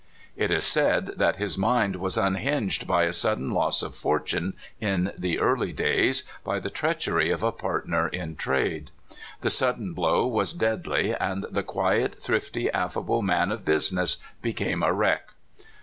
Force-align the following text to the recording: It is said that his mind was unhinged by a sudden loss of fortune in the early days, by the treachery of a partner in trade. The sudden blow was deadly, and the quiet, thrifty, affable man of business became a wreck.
It 0.35 0.49
is 0.49 0.63
said 0.65 1.11
that 1.17 1.35
his 1.35 1.59
mind 1.59 1.97
was 1.97 2.17
unhinged 2.17 2.87
by 2.87 3.03
a 3.03 3.13
sudden 3.13 3.51
loss 3.51 3.83
of 3.83 3.93
fortune 3.95 4.55
in 4.79 5.11
the 5.15 5.37
early 5.37 5.71
days, 5.73 6.23
by 6.43 6.57
the 6.59 6.71
treachery 6.71 7.29
of 7.29 7.43
a 7.43 7.51
partner 7.51 8.07
in 8.07 8.35
trade. 8.35 8.89
The 9.41 9.51
sudden 9.51 9.93
blow 9.93 10.25
was 10.25 10.53
deadly, 10.53 11.13
and 11.13 11.45
the 11.51 11.61
quiet, 11.61 12.19
thrifty, 12.19 12.67
affable 12.71 13.21
man 13.21 13.51
of 13.51 13.63
business 13.63 14.17
became 14.41 14.81
a 14.81 14.91
wreck. 14.91 15.29